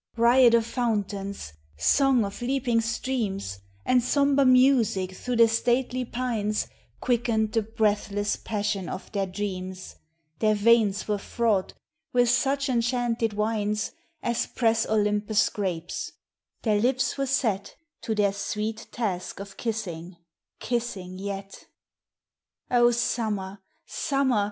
Riot 0.17 0.55
of 0.55 0.65
fountains, 0.65 1.53
song 1.77 2.25
of 2.25 2.41
leaping 2.41 2.81
streams, 2.81 3.59
And 3.85 4.01
sombre 4.01 4.45
music 4.47 5.11
through 5.11 5.35
the 5.35 5.47
stately 5.47 6.05
pines 6.05 6.65
Quickened 6.99 7.51
the 7.51 7.61
breathless 7.61 8.35
passion 8.35 8.89
of 8.89 9.11
their 9.11 9.27
dreams, 9.27 9.97
Their 10.39 10.55
veins 10.55 11.07
were 11.07 11.19
fraught 11.19 11.73
with 12.13 12.29
such 12.31 12.67
enchanted 12.67 13.33
wines 13.33 13.91
As 14.23 14.47
press 14.47 14.87
Olympus' 14.87 15.49
grapes, 15.49 16.13
their 16.63 16.81
lips 16.81 17.15
were 17.15 17.27
set 17.27 17.75
To 18.01 18.15
their 18.15 18.33
sweet 18.33 18.87
task 18.91 19.39
of 19.39 19.55
kissing, 19.55 20.17
kissing 20.59 21.19
yet. 21.19 21.67
83 22.71 22.71
LAST 22.71 22.71
YEAR'S 22.71 22.71
LOVE 22.71 22.83
Oh, 22.87 22.91
summer! 22.91 23.59
summer 23.85 24.37